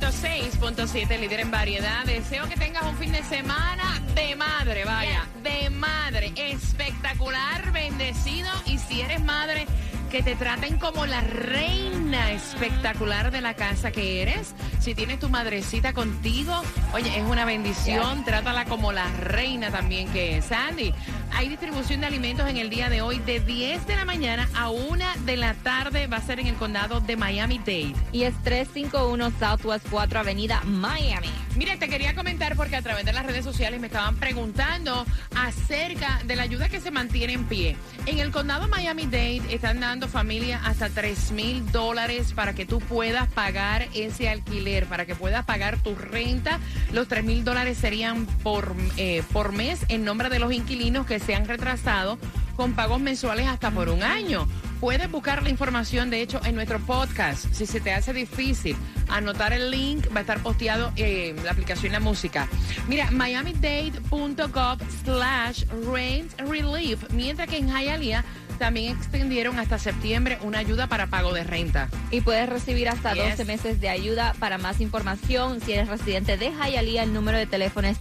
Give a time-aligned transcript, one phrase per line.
[0.00, 2.04] 106.7, líder en variedad.
[2.04, 6.32] Deseo que tengas un fin de semana de madre, vaya, de madre.
[6.34, 8.50] Espectacular, bendecido.
[8.66, 9.66] Y si eres madre,
[10.10, 14.54] que te traten como la reina espectacular de la casa que eres.
[14.80, 16.60] Si tienes tu madrecita contigo,
[16.92, 18.24] oye, es una bendición.
[18.24, 20.46] Trátala como la reina también que es.
[20.46, 20.92] Sandy,
[21.34, 24.70] hay distribución de alimentos en el día de hoy de 10 de la mañana a
[24.70, 26.06] 1 de la tarde.
[26.06, 27.94] Va a ser en el condado de Miami-Dade.
[28.12, 31.30] Y es 351 Southwest 4 Avenida, Miami.
[31.56, 35.04] Mira, te quería comentar porque a través de las redes sociales me estaban preguntando
[35.36, 37.76] acerca de la ayuda que se mantiene en pie.
[38.06, 43.28] En el condado Miami-Dade están dando familia hasta 3 mil dólares para que tú puedas
[43.32, 46.60] pagar ese alquiler, para que puedas pagar tu renta.
[46.92, 51.18] Los 3 mil dólares serían por, eh, por mes en nombre de los inquilinos que
[51.24, 52.18] se han retrasado
[52.56, 54.46] con pagos mensuales hasta por un año.
[54.80, 57.46] Puedes buscar la información, de hecho, en nuestro podcast.
[57.52, 58.76] Si se te hace difícil
[59.08, 62.48] anotar el link, va a estar posteado en la aplicación La Música.
[62.86, 68.24] Mira, miamidade.gov slash rent relief, mientras que en Hialeah
[68.58, 71.88] también extendieron hasta septiembre una ayuda para pago de renta.
[72.10, 73.30] Y puedes recibir hasta Yes.
[73.38, 74.34] 12 meses de ayuda.
[74.38, 77.98] Para más información, si eres residente de Hialeah, el número de teléfono es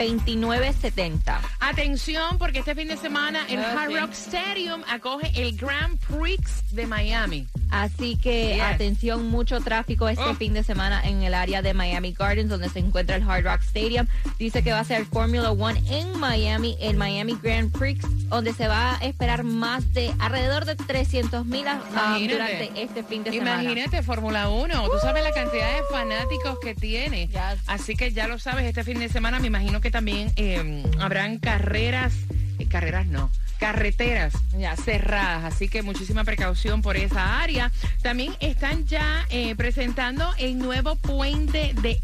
[0.00, 1.40] 305-863-2970.
[1.60, 3.92] Atención, porque este fin de semana el Hard.
[3.92, 7.46] Rock Stadium acoge el Grand Prix de Miami.
[7.70, 8.62] Así que Yes.
[8.62, 10.34] atención, mucho tráfico este Oh.
[10.34, 13.62] fin de semana en el área de Miami Gardens, donde se encuentra el Hard Rock
[13.62, 14.06] Stadium.
[14.38, 18.66] Dice que va a ser Formula One en Miami, el Miami Grand Prix, donde se
[18.68, 22.28] va a esperar más de alrededor de 300 mil Imagínate.
[22.32, 23.62] durante este fin de semana.
[23.62, 24.84] Imagínate, Fórmula 1.
[24.84, 27.28] Tú sabes la cantidad de fanáticos que tiene.
[27.28, 27.38] Yes.
[27.66, 31.38] Así que ya lo sabes, este fin de semana me imagino que también eh, habrán
[31.38, 32.12] carreras,
[32.58, 34.74] eh, carreras no, carreteras Ya.
[34.74, 35.44] cerradas.
[35.54, 37.70] Así que muchísima precaución por esa área.
[38.02, 42.00] También están ya eh, presentando el nuevo puente de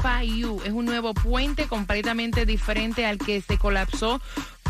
[0.00, 0.62] FIU.
[0.64, 4.22] Es un nuevo puente completamente diferente al que se colapsó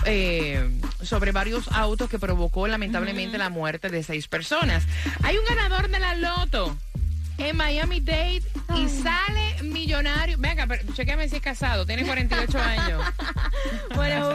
[0.06, 0.70] eh,
[1.02, 4.84] sobre varios autos que provocó lamentablemente la muerte de seis personas.
[5.22, 6.76] Hay un ganador de la loto
[7.36, 8.42] en Miami Dade
[8.76, 10.36] y sale millonario.
[10.38, 11.02] Venga, pero si
[11.36, 13.02] es casado, tiene 48 años.
[13.94, 14.30] Bueno,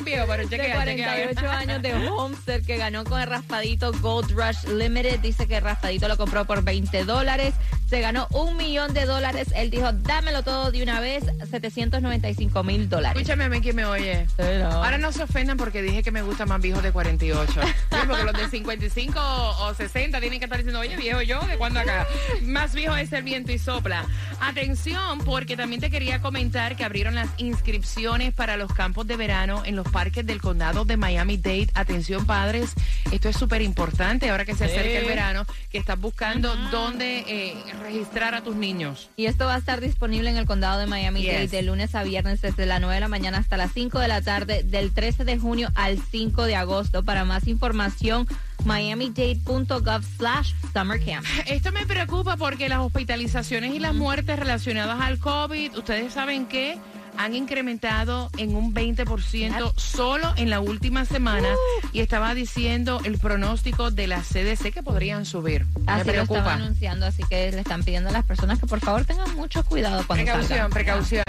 [0.00, 1.06] mí cuare- me gusta más viejo, pero de chequea, chequea.
[1.14, 5.20] 48 años de Homestead que ganó con el raspadito Gold Rush Limited.
[5.20, 7.54] Dice que el raspadito lo compró por 20 dólares.
[7.88, 9.48] Se ganó un millón de dólares.
[9.54, 13.16] Él dijo, dámelo todo de una vez, 795 mil dólares.
[13.16, 14.26] Escúchame a mí que me oye.
[14.64, 17.52] Ahora no se ofendan porque dije que me gusta más viejos de 48.
[17.62, 21.56] Sí, porque los de 55 o 60 tienen que estar diciendo, oye, viejo yo, ¿de
[21.56, 22.06] cuándo acá?
[22.42, 24.04] Más viejo es el viento y sopla.
[24.40, 29.62] Atención, porque también te quería comentar que abrieron las inscripciones para los campos de verano
[29.64, 31.70] en los parques del condado de Miami-Dade.
[31.74, 32.74] Atención, padres,
[33.12, 37.56] esto es súper importante ahora que se acerca el verano, que estás buscando dónde eh,
[37.80, 39.08] registrar a tus niños.
[39.16, 41.50] Y esto va a estar disponible en el condado de Miami-Dade Yes.
[41.50, 44.20] de lunes a viernes desde las 9 de la mañana hasta las 5 de la
[44.22, 47.02] tarde del 13 de junio al 5 de agosto.
[47.02, 48.26] Para más información,
[48.64, 51.26] miamidade.gov slash summer camp.
[51.46, 56.78] Esto me preocupa porque las hospitalizaciones y las muertes relacionadas al COVID, ustedes saben que
[57.18, 61.48] han incrementado en un 20% solo en la última semana
[61.92, 65.66] y estaba diciendo el pronóstico de la CDC que podrían subir.
[65.86, 66.54] Me Así lo preocupa.
[66.54, 70.04] anunciando, así que le están pidiendo a las personas que por favor tengan mucho cuidado
[70.06, 70.70] cuando Precaución, salgan.
[70.70, 71.24] precaución.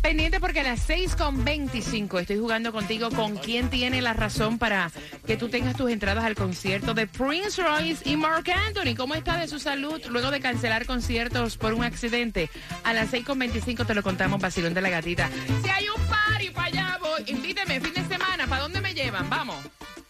[0.00, 4.58] Pendiente porque a las 6 con 25 estoy jugando contigo con quién tiene la razón
[4.58, 4.90] para
[5.26, 8.94] que tú tengas tus entradas al concierto de Prince Royce y Mark Anthony.
[8.96, 12.50] ¿Cómo está de su salud luego de cancelar conciertos por un accidente?
[12.84, 15.30] A las 6 con 25 te lo contamos, Basilón de la Gatita.
[15.62, 18.46] Si hay un party para allá voy, invíteme fin de semana.
[18.46, 19.28] ¿Para dónde me llevan?
[19.30, 19.56] Vamos.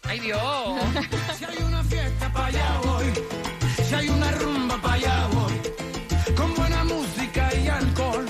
[0.03, 0.41] Ay Dios.
[1.37, 3.13] Si hay una fiesta para allá voy,
[3.87, 8.25] si hay una rumba para allá voy, con buena música y alcohol,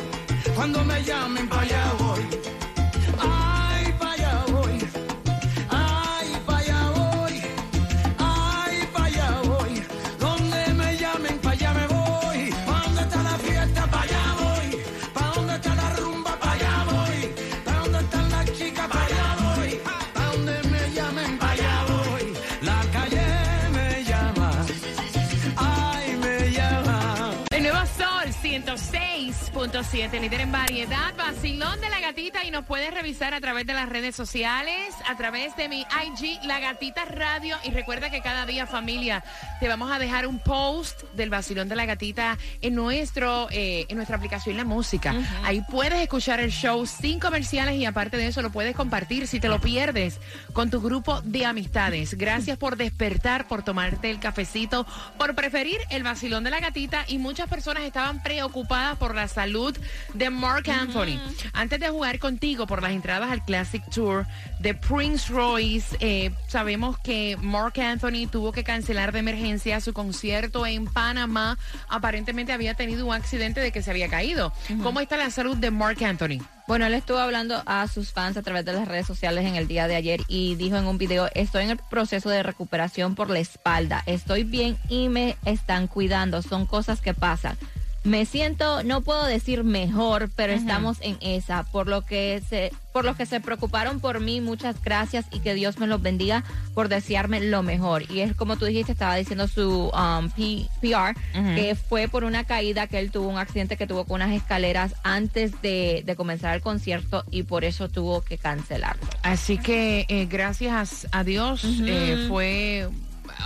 [0.55, 2.02] cuando me llamen para allá voy.
[29.73, 33.73] 106.7, líder en variedad, vacilón de la gatita y nos puedes revisar a través de
[33.73, 37.57] las redes sociales, a través de mi IG, La Gatita Radio.
[37.63, 39.23] Y recuerda que cada día, familia,
[39.59, 43.95] te vamos a dejar un post del vacilón de la gatita en, nuestro, eh, en
[43.95, 45.15] nuestra aplicación La Música.
[45.43, 49.39] Ahí puedes escuchar el show sin comerciales y aparte de eso lo puedes compartir si
[49.39, 50.19] te lo pierdes
[50.53, 52.13] con tu grupo de amistades.
[52.13, 54.85] Gracias por despertar, por tomarte el cafecito,
[55.17, 59.62] por preferir el vacilón de la gatita y muchas personas estaban preocupadas por la salud
[60.13, 61.19] de Mark Anthony.
[61.53, 64.25] Antes de jugar contigo por las entradas al Classic Tour
[64.59, 70.65] de Prince Royce, eh, sabemos que Mark Anthony tuvo que cancelar de emergencia su concierto
[70.65, 71.57] en Panamá.
[71.89, 74.53] Aparentemente había tenido un accidente de que se había caído.
[74.81, 76.39] ¿Cómo está la salud de Mark Anthony?
[76.65, 79.67] Bueno, él estuvo hablando a sus fans a través de las redes sociales en el
[79.67, 83.29] día de ayer y dijo en un video, estoy en el proceso de recuperación por
[83.29, 87.57] la espalda, estoy bien y me están cuidando, son cosas que pasan.
[88.03, 91.63] Me siento, no puedo decir mejor, pero estamos en esa.
[91.63, 95.53] Por lo que se, por lo que se preocuparon por mí, muchas gracias y que
[95.53, 98.11] Dios me los bendiga por desearme lo mejor.
[98.11, 101.15] Y es como tú dijiste, estaba diciendo su um, P- PR,
[101.55, 104.95] que fue por una caída que él tuvo, un accidente que tuvo con unas escaleras
[105.03, 109.03] antes de, de comenzar el concierto y por eso tuvo que cancelarlo.
[109.21, 112.89] Así que eh, gracias a Dios eh, fue,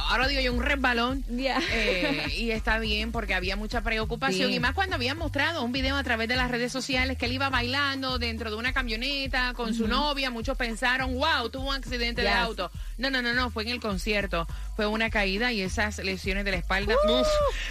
[0.10, 1.24] ahora digo yo, un resbalón.
[1.30, 4.56] Eh, y está bien porque había mucha preocupación Sí.
[4.56, 7.34] y más cuando habían mostrado un video a través de las redes sociales que él
[7.34, 12.22] iba bailando dentro de una camioneta con su novia, muchos pensaron, wow, tuvo un accidente
[12.22, 12.72] de auto.
[12.98, 16.52] No, no, no, no, fue en el concierto, fue una caída y esas lesiones de
[16.52, 16.96] la espalda.
[17.08, 17.28] Uf.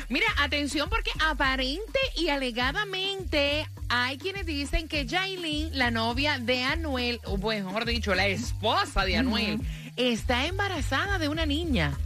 [0.08, 7.20] Mira, atención porque aparente y alegadamente hay quienes dicen que Jailin, la novia de Anuel,
[7.24, 9.60] o mejor dicho, la esposa de Anuel,
[9.96, 11.96] está embarazada de una niña.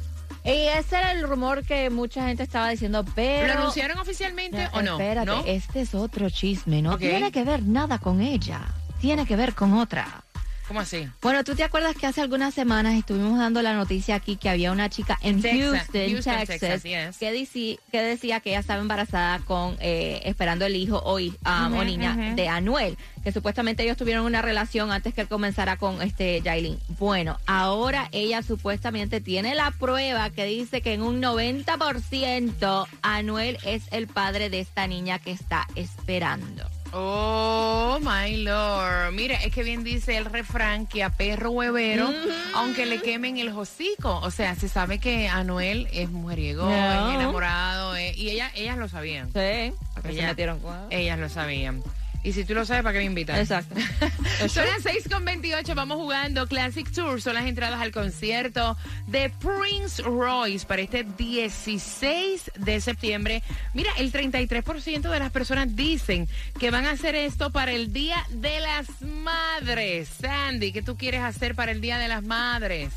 [0.44, 3.54] Y ese era el rumor que mucha gente estaba diciendo, pero...
[3.54, 4.92] ¿Lo anunciaron oficialmente No, o no?
[4.92, 5.42] Espérate, ¿No?
[5.44, 8.62] este es otro chisme, no tiene que ver nada con ella,
[9.00, 10.24] tiene que ver con otra.
[10.70, 11.08] ¿Cómo así?
[11.20, 14.70] Bueno, ¿tú te acuerdas que hace algunas semanas estuvimos dando la noticia aquí que había
[14.70, 17.18] una chica en Texas, Houston, Houston, Texas, Texas, yes.
[17.18, 21.74] que, dici- que decía que ella estaba embarazada con eh, esperando el hijo hi- um,
[21.74, 26.02] o niña de Anuel, que supuestamente ellos tuvieron una relación antes que él comenzara con
[26.02, 26.78] este Jailin.
[27.00, 33.82] Bueno, ahora ella supuestamente tiene la prueba que dice que en un 90% Anuel es
[33.90, 36.64] el padre de esta niña que está esperando.
[36.92, 39.12] Oh, my lord.
[39.12, 42.10] Mira, es que bien dice el refrán que a perro huevero,
[42.54, 44.18] aunque le quemen el hocico.
[44.22, 46.72] O sea, se sabe que Anuel es mujeriego, No.
[47.10, 49.26] es enamorado, eh, y ella, ellas lo sabían.
[49.32, 49.72] Sí,
[50.02, 50.76] se metieron con...
[50.90, 51.82] Ellas lo sabían.
[52.22, 53.38] Y si tú lo sabes, ¿para qué me invitas?
[53.38, 53.74] Exacto.
[54.48, 57.22] Son las 6 con 28, vamos jugando Classic Tour.
[57.22, 58.76] Son las entradas al concierto
[59.06, 63.42] de Prince Royce para este 16 de septiembre.
[63.72, 66.28] Mira, el 33% de las personas dicen
[66.58, 70.08] que van a hacer esto para el Día de las Madres.
[70.20, 72.92] Sandy, ¿qué tú quieres hacer para el Día de las Madres?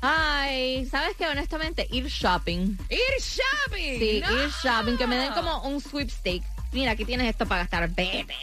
[0.00, 1.26] Ay, ¿sabes qué?
[1.26, 2.76] Honestamente, ir shopping.
[2.88, 3.98] Ir shopping.
[3.98, 4.44] Sí, ¡No!
[4.44, 6.44] ir shopping, que me den como un sweepstake.
[6.72, 8.34] Mira, aquí tienes esto para gastar, bebé.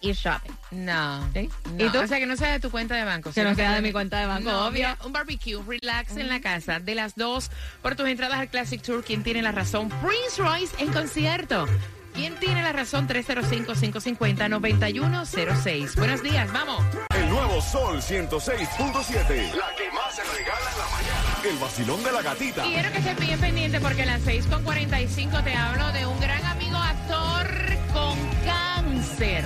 [0.00, 0.50] Ir shopping.
[0.72, 1.30] No.
[1.32, 1.48] ¿Sí?
[1.76, 2.00] No, ¿Y tú?
[2.00, 3.30] O sea, que no sea de tu cuenta de banco.
[3.32, 4.88] Que no sea de mi cuenta de banco, No, obvio.
[5.04, 6.80] un barbecue, relax en la casa.
[6.80, 7.50] De las dos,
[7.82, 9.88] por tus entradas al Classic Tour, ¿quién tiene la razón?
[9.88, 11.66] Prince Royce en concierto.
[12.14, 13.06] ¿Quién tiene la razón?
[13.08, 15.94] 305-550-9106.
[15.96, 16.84] Buenos días, vamos.
[17.14, 19.54] El nuevo Sol 106.7.
[19.54, 21.38] La que más se regala en la mañana.
[21.48, 22.64] El vacilón de la gatita.
[22.64, 26.76] Quiero que estés bien pendiente porque a las 6.45 te hablo de un gran amigo
[26.76, 27.21] actor
[27.92, 29.44] con cáncer.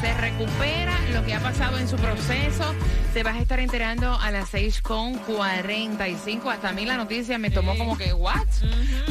[0.00, 2.74] Se recupera lo que ha pasado en su proceso.
[3.14, 6.52] Te vas a estar enterando a las 6.45.
[6.52, 8.48] Hasta a mí la noticia me tomó como que, ¿what?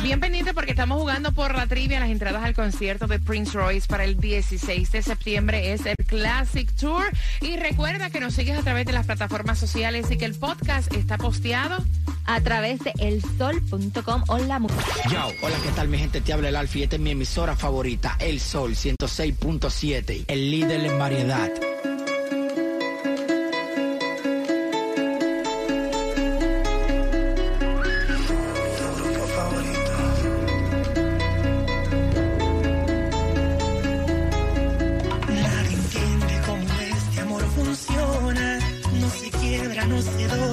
[0.03, 3.87] Bien pendiente porque estamos jugando por la trivia las entradas al concierto de Prince Royce
[3.87, 5.71] para el 16 de septiembre.
[5.71, 7.05] Es el Classic Tour.
[7.39, 10.93] Y recuerda que nos sigues a través de las plataformas sociales y que el podcast
[10.93, 11.77] está posteado
[12.25, 14.77] A través de elsol.com o la mujer.
[15.11, 16.21] Yo, hola, ¿qué tal mi gente?
[16.21, 20.99] Te habla el Alfie, esta es mi emisora favorita, El Sol 106.7, el líder en
[20.99, 21.51] variedad.
[35.27, 38.59] Nadie entiende cómo este amor funciona.
[38.99, 40.50] No se quiebra, no se dobla,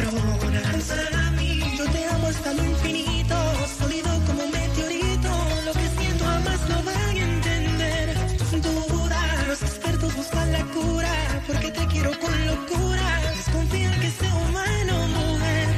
[0.00, 0.88] neuronas.
[1.76, 3.34] Yo te amo hasta lo infinito,
[3.78, 5.30] sólido como un meteorito.
[5.66, 8.16] Lo que siento jamás lo van a entender.
[8.50, 11.12] Sin duda, los expertos buscan la cura,
[11.46, 13.20] porque te quiero con locura.
[13.36, 15.68] Desconfía que sea humano, mujer.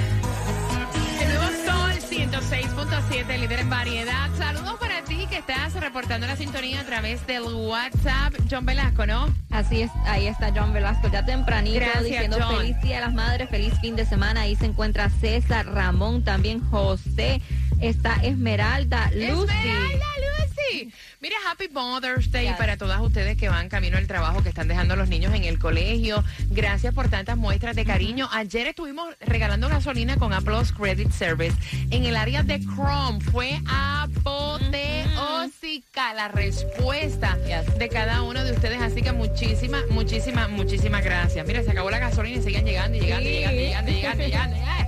[1.20, 4.30] El nuevo sol 106.7, líder en variedad.
[4.38, 4.83] Saludos por
[5.46, 8.34] reportando la sintonía a través del WhatsApp.
[8.50, 9.28] John Velasco, ¿no?
[9.50, 12.58] Así es, ahí está John Velasco, ya tempranito Gracias, diciendo John.
[12.58, 14.42] feliz día a las madres, feliz fin de semana.
[14.42, 17.42] Ahí se encuentra César, Ramón, también José,
[17.80, 19.52] está Esmeralda, Lucy.
[19.52, 20.06] Esmeralda,
[20.74, 20.92] Lucy.
[21.20, 24.94] Mira, Happy Mother's Day para todas ustedes que van camino al trabajo, que están dejando
[24.94, 26.22] a los niños en el colegio.
[26.50, 28.28] Gracias por tantas muestras de cariño.
[28.32, 31.56] Ayer estuvimos regalando gasolina con Applause Credit Service
[31.90, 33.20] en el área de Chrome.
[33.20, 34.94] Fue apoteósica
[36.14, 37.36] la respuesta
[37.78, 38.80] de cada uno de ustedes.
[38.82, 41.46] Así que muchísimas, muchísimas, muchísimas gracias.
[41.46, 43.38] Mira, se acabó la gasolina y siguen llegando y llegando, y Sí.
[43.38, 44.56] llegando, y llegando, y llegando, y llegando.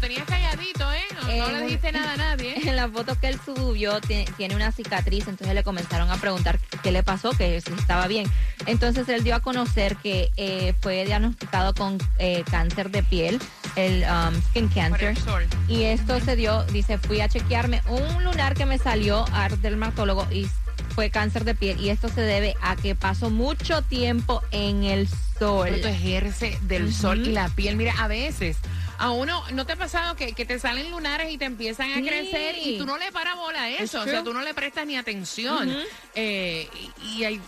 [0.02, 1.00] tenías calladito, ¿eh?
[1.14, 2.54] No, no Eh, le dijiste nada a nadie.
[2.68, 6.58] en la foto que él subió ti- tiene una cicatriz, entonces le comenzaron a preguntar
[6.82, 8.26] qué le pasó, que si estaba bien.
[8.66, 13.40] Entonces él dio a conocer que eh, fue diagnosticado con eh, cáncer de piel,
[13.76, 15.10] el um, skin cancer.
[15.10, 15.46] el sol.
[15.68, 20.26] Y esto se dio, dice, fui a chequearme un lunar que me salió al dermatólogo
[20.30, 20.46] y
[20.94, 21.80] fue cáncer de piel.
[21.80, 25.68] Y esto se debe a que pasó mucho tiempo en el sol.
[25.68, 26.92] protegerse del Ujú.
[26.92, 27.76] sol y la piel.
[27.76, 28.56] Mira, a veces
[29.02, 31.96] a uno, ¿no te ha pasado que, que te salen lunares y te empiezan a
[31.96, 32.02] Sí.
[32.06, 34.00] crecer y tú no le paras bola a eso?
[34.00, 35.68] O sea, tú no le prestas ni atención.
[36.14, 36.68] Eh,
[37.04, 37.40] y, y hay-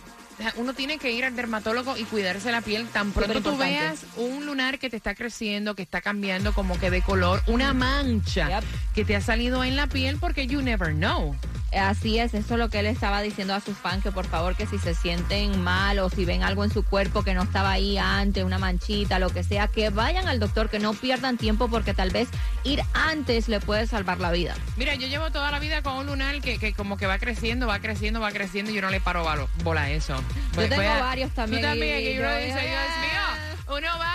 [0.56, 2.88] uno tiene que ir al dermatólogo y cuidarse la piel.
[2.88, 6.90] Tan pronto tú veas un lunar que te está creciendo, que está cambiando como que
[6.90, 8.64] de color, una mancha Yep.
[8.96, 11.36] que te ha salido en la piel porque you never know.
[11.78, 14.56] Así es, eso es lo que él estaba diciendo a sus fans, que por favor
[14.56, 17.72] que si se sienten mal o si ven algo en su cuerpo que no estaba
[17.72, 21.68] ahí antes, una manchita, lo que sea, que vayan al doctor, que no pierdan tiempo
[21.68, 22.28] porque tal vez
[22.64, 24.54] ir antes le puede salvar la vida.
[24.76, 27.66] Mira, yo llevo toda la vida con un lunar que, que como que va creciendo,
[27.66, 29.24] va creciendo, va creciendo y yo no le paro
[29.62, 30.14] bola a eso.
[30.54, 32.60] Voy- tengo voy a- varios también Tú también, y y uno yo, dice.
[32.60, 32.60] Dios
[33.00, 34.13] mío, uno va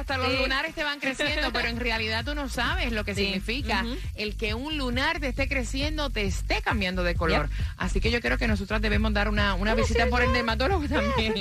[0.00, 0.36] hasta los Sí.
[0.38, 3.24] lunares te van creciendo, pero en realidad tú no sabes lo que Sí.
[3.24, 3.84] significa
[4.16, 7.48] el que un lunar te esté creciendo, te esté cambiando de color.
[7.48, 7.58] Yep.
[7.76, 11.34] Así que yo creo que nosotras debemos dar una, una visita por el dermatólogo también.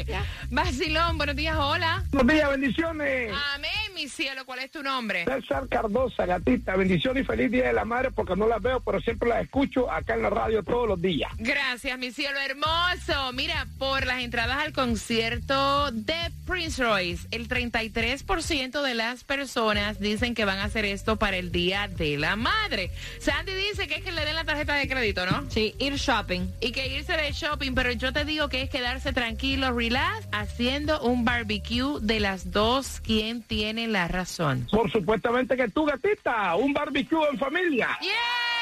[0.49, 2.03] Basilón, buenos días, hola.
[2.11, 3.31] Buenos días, bendiciones.
[3.55, 5.25] Amén, mi cielo, ¿cuál es tu nombre?
[5.25, 8.99] César Cardosa, gatita, bendiciones y feliz día de la madre porque no las veo, pero
[9.01, 11.31] siempre las escucho acá en la radio todos los días.
[11.37, 13.31] Gracias, mi cielo hermoso.
[13.33, 20.33] Mira, por las entradas al concierto de Prince Royce, el 33% de las personas dicen
[20.33, 22.89] que van a hacer esto para el Día de la Madre.
[23.19, 25.45] Sandy dice que es que le den la tarjeta de crédito, ¿no?
[25.51, 26.51] Sí, ir shopping.
[26.59, 30.99] Y que irse de shopping, pero yo te digo que es quedarse tranquilo, relax, haciendo
[31.01, 32.99] un barbecue de las dos.
[33.05, 34.67] ¿Quién tiene la razón?
[34.71, 37.99] Por supuestamente que tú, gatita, un barbecue en familia.
[38.01, 38.58] ¡Yes!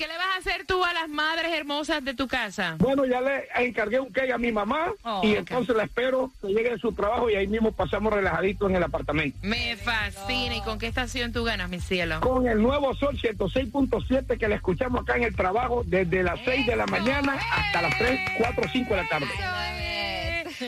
[0.00, 2.76] ¿Qué le vas a hacer tú a las madres hermosas de tu casa?
[2.78, 6.48] Bueno, ya le encargué un cake a mi mamá Oh, y entonces la espero que
[6.48, 9.36] llegue de su trabajo y ahí mismo pasamos relajaditos en el apartamento.
[9.42, 10.56] Me fascina.
[10.56, 12.18] ¿Y con qué estación tú ganas, mi cielo?
[12.22, 16.64] Con el nuevo Sol 106.7 que le escuchamos acá en el trabajo desde las 6
[16.66, 19.26] de la mañana hasta las 3, 4, 5 de la tarde.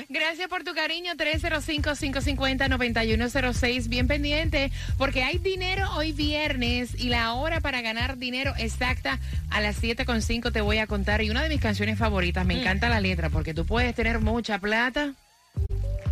[0.08, 3.88] Gracias por tu cariño, 305-550-9106.
[3.88, 9.18] Bien pendiente, porque hay dinero hoy viernes y la hora para ganar dinero exacta
[9.50, 11.22] a las 7.5 te voy a contar.
[11.22, 14.58] Y una de mis canciones favoritas, me encanta la letra, porque tú puedes tener mucha
[14.58, 15.14] plata,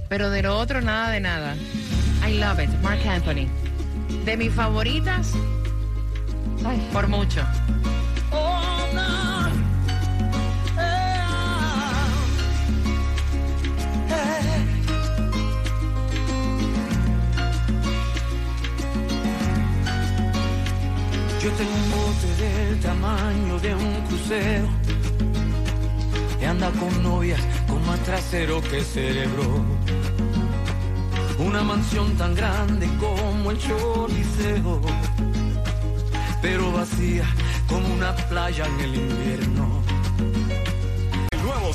[0.08, 1.54] pero de lo otro nada de nada.
[2.26, 3.46] I love it, Mark Anthony.
[4.24, 5.32] De mis favoritas,
[6.92, 7.44] por mucho.
[21.42, 24.68] Yo tengo un bote del tamaño de un crucero
[26.38, 29.64] que anda con novias con más trasero que cerebro.
[31.38, 34.82] Una mansión tan grande como el Choliseo,
[36.42, 37.24] pero vacía
[37.66, 39.89] como una playa en el invierno.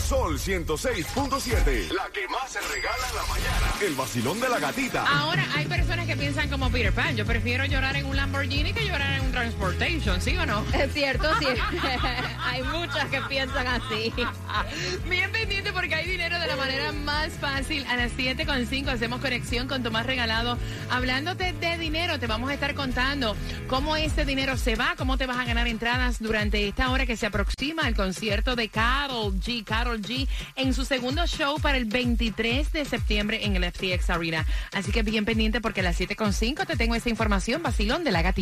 [0.05, 1.89] Sol 106.7.
[1.91, 3.74] La que más se regala en la mañana.
[3.81, 5.03] El vacilón de la gatita.
[5.03, 7.17] Ahora hay personas que piensan como Peter Pan.
[7.17, 10.63] Yo prefiero llorar en un Lamborghini que llorar en un Transportation, ¿sí o no?
[10.74, 11.45] es cierto, sí.
[12.45, 14.13] Hay muchas que piensan así.
[15.09, 17.85] Bien pendiente porque hay dinero de la manera más fácil.
[17.88, 20.57] A las 7.5 hacemos conexión con Tomás Regalado.
[20.89, 23.35] Hablándote de dinero, te vamos a estar contando
[23.67, 27.17] cómo ese dinero se va, cómo te vas a ganar entradas durante esta hora que
[27.17, 29.65] se aproxima al concierto de Carol G.
[30.01, 34.45] G en su segundo show para el 23 de septiembre en el FTX Arena.
[34.73, 38.21] Así que bien pendiente porque a las 7.5 te tengo esa información, vacilón de la
[38.21, 38.35] gatita.